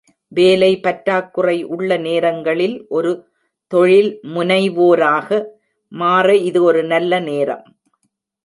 [0.31, 3.11] வேலை பற்றாக்குறை உள்ள நேரங்களில், ஒரு
[3.71, 5.29] தொழில்முனைவோராக
[5.91, 7.65] மாற இது ஒரு நல்ல நேரம்..